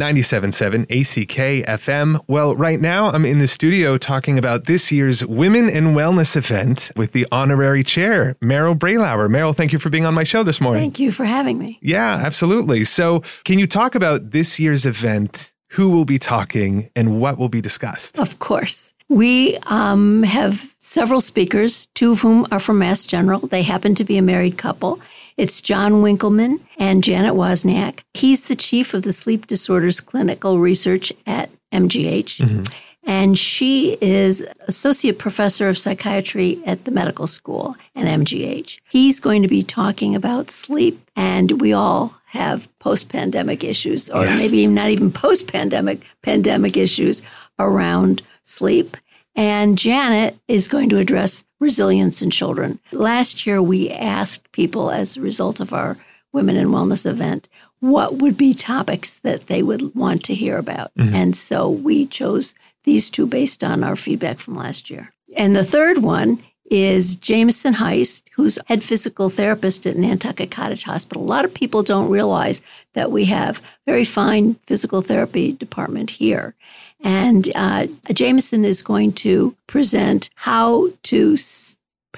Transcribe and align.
97.7 0.00 0.84
ACK 0.84 1.66
FM. 1.68 2.24
Well, 2.26 2.56
right 2.56 2.80
now 2.80 3.10
I'm 3.10 3.26
in 3.26 3.38
the 3.38 3.46
studio 3.46 3.98
talking 3.98 4.38
about 4.38 4.64
this 4.64 4.90
year's 4.90 5.24
Women 5.26 5.68
in 5.68 5.88
Wellness 5.88 6.36
event 6.36 6.90
with 6.96 7.12
the 7.12 7.26
honorary 7.30 7.84
chair, 7.84 8.34
Meryl 8.42 8.74
Braylauer. 8.74 9.28
Meryl, 9.28 9.54
thank 9.54 9.74
you 9.74 9.78
for 9.78 9.90
being 9.90 10.06
on 10.06 10.14
my 10.14 10.24
show 10.24 10.42
this 10.42 10.60
morning. 10.60 10.80
Thank 10.80 10.98
you 10.98 11.12
for 11.12 11.26
having 11.26 11.58
me. 11.58 11.78
Yeah, 11.82 12.14
absolutely. 12.14 12.84
So, 12.84 13.20
can 13.44 13.58
you 13.58 13.66
talk 13.66 13.94
about 13.94 14.30
this 14.30 14.58
year's 14.58 14.86
event? 14.86 15.52
Who 15.74 15.90
will 15.90 16.04
be 16.04 16.18
talking 16.18 16.90
and 16.96 17.20
what 17.20 17.38
will 17.38 17.48
be 17.48 17.60
discussed? 17.60 18.18
Of 18.18 18.40
course. 18.40 18.92
We 19.08 19.56
um, 19.66 20.22
have 20.22 20.74
several 20.80 21.20
speakers, 21.20 21.86
two 21.94 22.12
of 22.12 22.22
whom 22.22 22.46
are 22.50 22.58
from 22.58 22.78
Mass 22.78 23.06
General. 23.06 23.40
They 23.40 23.62
happen 23.62 23.94
to 23.96 24.04
be 24.04 24.16
a 24.16 24.22
married 24.22 24.56
couple. 24.56 25.00
It's 25.40 25.62
John 25.62 26.02
Winkelman 26.02 26.60
and 26.76 27.02
Janet 27.02 27.32
Wozniak. 27.32 28.00
He's 28.12 28.46
the 28.46 28.54
chief 28.54 28.92
of 28.92 29.04
the 29.04 29.12
Sleep 29.14 29.46
Disorders 29.46 29.98
Clinical 29.98 30.58
Research 30.58 31.14
at 31.26 31.48
MGH. 31.72 32.42
Mm-hmm. 32.42 32.62
And 33.04 33.38
she 33.38 33.96
is 34.02 34.46
associate 34.68 35.18
professor 35.18 35.70
of 35.70 35.78
psychiatry 35.78 36.60
at 36.66 36.84
the 36.84 36.90
medical 36.90 37.26
school 37.26 37.74
at 37.96 38.04
MGH. 38.04 38.80
He's 38.90 39.18
going 39.18 39.40
to 39.40 39.48
be 39.48 39.62
talking 39.62 40.14
about 40.14 40.50
sleep, 40.50 41.00
and 41.16 41.58
we 41.58 41.72
all 41.72 42.16
have 42.26 42.68
post-pandemic 42.78 43.64
issues, 43.64 44.10
or 44.10 44.24
yes. 44.24 44.40
maybe 44.40 44.66
not 44.66 44.90
even 44.90 45.10
post-pandemic 45.10 46.02
pandemic 46.20 46.76
issues 46.76 47.22
around 47.58 48.20
sleep. 48.42 48.94
And 49.34 49.78
Janet 49.78 50.38
is 50.48 50.68
going 50.68 50.88
to 50.90 50.98
address 50.98 51.44
resilience 51.60 52.22
in 52.22 52.30
children. 52.30 52.80
Last 52.92 53.46
year, 53.46 53.62
we 53.62 53.90
asked 53.90 54.50
people 54.52 54.90
as 54.90 55.16
a 55.16 55.20
result 55.20 55.60
of 55.60 55.72
our 55.72 55.96
Women 56.32 56.56
in 56.56 56.68
Wellness 56.68 57.06
event 57.06 57.48
what 57.80 58.16
would 58.16 58.36
be 58.36 58.54
topics 58.54 59.18
that 59.18 59.46
they 59.46 59.62
would 59.62 59.94
want 59.94 60.22
to 60.24 60.34
hear 60.34 60.58
about. 60.58 60.92
Mm-hmm. 60.94 61.14
And 61.14 61.36
so 61.36 61.68
we 61.68 62.06
chose 62.06 62.54
these 62.84 63.10
two 63.10 63.26
based 63.26 63.64
on 63.64 63.82
our 63.82 63.96
feedback 63.96 64.38
from 64.38 64.54
last 64.54 64.90
year. 64.90 65.12
And 65.36 65.56
the 65.56 65.64
third 65.64 65.98
one 65.98 66.40
is 66.70 67.16
Jameson 67.16 67.74
Heist, 67.74 68.28
who's 68.36 68.58
head 68.66 68.82
physical 68.82 69.28
therapist 69.28 69.86
at 69.86 69.96
Nantucket 69.96 70.50
Cottage 70.50 70.84
Hospital. 70.84 71.22
A 71.22 71.24
lot 71.24 71.44
of 71.44 71.52
people 71.52 71.82
don't 71.82 72.08
realize 72.08 72.62
that 72.94 73.10
we 73.10 73.24
have 73.26 73.60
very 73.86 74.04
fine 74.04 74.54
physical 74.66 75.02
therapy 75.02 75.52
department 75.52 76.10
here. 76.10 76.54
And 77.02 77.50
uh, 77.54 77.88
Jameson 78.12 78.64
is 78.64 78.82
going 78.82 79.12
to 79.14 79.56
present 79.66 80.30
how 80.36 80.90
to 81.04 81.36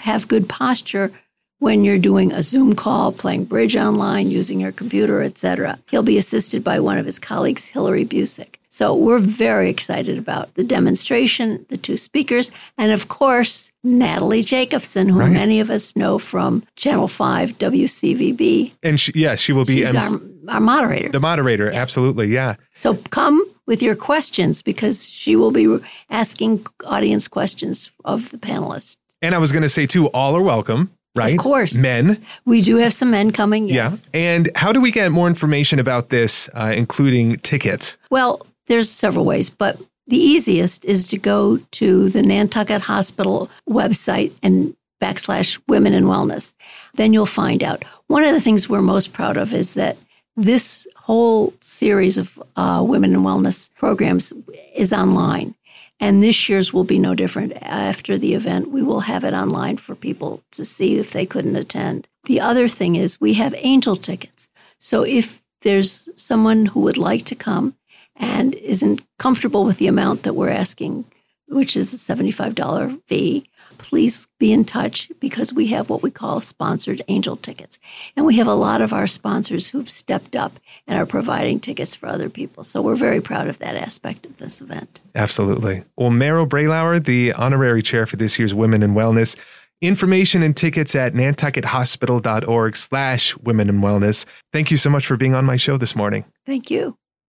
have 0.00 0.28
good 0.28 0.48
posture 0.48 1.12
when 1.58 1.84
you're 1.84 1.98
doing 1.98 2.32
a 2.32 2.42
Zoom 2.42 2.74
call, 2.74 3.12
playing 3.12 3.44
bridge 3.44 3.76
online, 3.76 4.30
using 4.30 4.60
your 4.60 4.72
computer, 4.72 5.22
etc. 5.22 5.78
He'll 5.90 6.02
be 6.02 6.18
assisted 6.18 6.62
by 6.62 6.80
one 6.80 6.98
of 6.98 7.06
his 7.06 7.18
colleagues, 7.18 7.68
Hillary 7.68 8.04
Busick. 8.04 8.56
So 8.72 8.94
we're 8.94 9.18
very 9.18 9.68
excited 9.68 10.16
about 10.16 10.54
the 10.54 10.64
demonstration, 10.64 11.66
the 11.68 11.76
two 11.76 11.98
speakers, 11.98 12.50
and 12.78 12.90
of 12.90 13.06
course, 13.06 13.70
Natalie 13.84 14.42
Jacobson, 14.42 15.10
who 15.10 15.18
right. 15.18 15.30
many 15.30 15.60
of 15.60 15.68
us 15.68 15.94
know 15.94 16.18
from 16.18 16.62
Channel 16.74 17.06
5 17.06 17.58
WCVB. 17.58 18.72
And 18.82 18.98
she, 18.98 19.12
yes, 19.14 19.40
she 19.40 19.52
will 19.52 19.66
be 19.66 19.84
She's 19.84 19.94
our, 19.94 20.18
our 20.48 20.60
moderator. 20.60 21.10
The 21.10 21.20
moderator, 21.20 21.66
yes. 21.66 21.74
absolutely, 21.74 22.28
yeah. 22.28 22.56
So 22.72 22.96
come 23.10 23.44
with 23.66 23.82
your 23.82 23.94
questions 23.94 24.62
because 24.62 25.06
she 25.06 25.36
will 25.36 25.50
be 25.50 25.78
asking 26.08 26.66
audience 26.86 27.28
questions 27.28 27.92
of 28.06 28.30
the 28.30 28.38
panelists. 28.38 28.96
And 29.20 29.34
I 29.34 29.38
was 29.38 29.52
going 29.52 29.64
to 29.64 29.68
say, 29.68 29.86
too, 29.86 30.06
all 30.14 30.34
are 30.34 30.42
welcome 30.42 30.90
right? 31.14 31.32
Of 31.32 31.38
course. 31.38 31.76
Men. 31.76 32.22
We 32.46 32.62
do 32.62 32.76
have 32.76 32.94
some 32.94 33.10
men 33.10 33.32
coming, 33.32 33.68
yes. 33.68 34.08
Yeah. 34.14 34.20
And 34.20 34.50
how 34.54 34.72
do 34.72 34.80
we 34.80 34.90
get 34.90 35.12
more 35.12 35.28
information 35.28 35.78
about 35.78 36.08
this, 36.08 36.48
uh, 36.54 36.72
including 36.74 37.38
tickets? 37.40 37.98
Well, 38.08 38.46
there's 38.66 38.90
several 38.90 39.24
ways, 39.24 39.50
but 39.50 39.80
the 40.06 40.16
easiest 40.16 40.84
is 40.84 41.08
to 41.08 41.18
go 41.18 41.58
to 41.72 42.08
the 42.08 42.22
Nantucket 42.22 42.82
Hospital 42.82 43.50
website 43.68 44.32
and 44.42 44.76
backslash 45.00 45.60
women 45.68 45.92
in 45.92 46.04
wellness. 46.04 46.54
Then 46.94 47.12
you'll 47.12 47.26
find 47.26 47.62
out. 47.62 47.84
One 48.06 48.24
of 48.24 48.32
the 48.32 48.40
things 48.40 48.68
we're 48.68 48.82
most 48.82 49.12
proud 49.12 49.36
of 49.36 49.52
is 49.52 49.74
that 49.74 49.96
this 50.36 50.86
whole 50.96 51.52
series 51.60 52.18
of 52.18 52.42
uh, 52.56 52.84
women 52.86 53.12
in 53.12 53.20
wellness 53.20 53.72
programs 53.74 54.32
is 54.74 54.92
online. 54.92 55.54
And 56.00 56.22
this 56.22 56.48
year's 56.48 56.72
will 56.72 56.84
be 56.84 56.98
no 56.98 57.14
different. 57.14 57.52
After 57.62 58.18
the 58.18 58.34
event, 58.34 58.70
we 58.70 58.82
will 58.82 59.00
have 59.00 59.24
it 59.24 59.34
online 59.34 59.76
for 59.76 59.94
people 59.94 60.42
to 60.52 60.64
see 60.64 60.98
if 60.98 61.12
they 61.12 61.26
couldn't 61.26 61.56
attend. 61.56 62.08
The 62.24 62.40
other 62.40 62.66
thing 62.66 62.96
is 62.96 63.20
we 63.20 63.34
have 63.34 63.54
angel 63.58 63.94
tickets. 63.94 64.48
So 64.78 65.02
if 65.04 65.42
there's 65.60 66.08
someone 66.16 66.66
who 66.66 66.80
would 66.80 66.96
like 66.96 67.24
to 67.26 67.36
come 67.36 67.76
and 68.16 68.54
isn't 68.54 69.02
comfortable 69.18 69.64
with 69.64 69.78
the 69.78 69.86
amount 69.86 70.22
that 70.22 70.34
we're 70.34 70.50
asking, 70.50 71.04
which 71.48 71.76
is 71.76 71.92
a 71.92 72.14
$75 72.14 73.02
fee, 73.06 73.48
please 73.78 74.28
be 74.38 74.52
in 74.52 74.64
touch 74.64 75.10
because 75.18 75.52
we 75.52 75.66
have 75.68 75.90
what 75.90 76.02
we 76.02 76.10
call 76.10 76.40
sponsored 76.40 77.02
angel 77.08 77.36
tickets. 77.36 77.78
And 78.16 78.24
we 78.24 78.36
have 78.36 78.46
a 78.46 78.54
lot 78.54 78.80
of 78.80 78.92
our 78.92 79.06
sponsors 79.06 79.70
who've 79.70 79.90
stepped 79.90 80.36
up 80.36 80.60
and 80.86 80.98
are 80.98 81.06
providing 81.06 81.58
tickets 81.58 81.94
for 81.94 82.08
other 82.08 82.30
people. 82.30 82.64
So 82.64 82.80
we're 82.80 82.94
very 82.94 83.20
proud 83.20 83.48
of 83.48 83.58
that 83.58 83.74
aspect 83.74 84.24
of 84.24 84.38
this 84.38 84.60
event. 84.60 85.00
Absolutely. 85.14 85.84
Well, 85.96 86.10
Meryl 86.10 86.48
Braylauer, 86.48 87.04
the 87.04 87.32
honorary 87.32 87.82
chair 87.82 88.06
for 88.06 88.16
this 88.16 88.38
year's 88.38 88.54
Women 88.54 88.82
in 88.82 88.94
Wellness, 88.94 89.36
Information 89.82 90.44
and 90.44 90.56
tickets 90.56 90.94
at 90.94 91.12
nantuckethospital.org 91.12 92.76
slash 92.76 93.36
women 93.38 93.68
in 93.68 93.80
wellness. 93.80 94.24
Thank 94.52 94.70
you 94.70 94.76
so 94.76 94.88
much 94.88 95.04
for 95.04 95.16
being 95.16 95.34
on 95.34 95.44
my 95.44 95.56
show 95.56 95.76
this 95.76 95.96
morning. 95.96 96.24
Thank 96.46 96.70
you. 96.70 96.96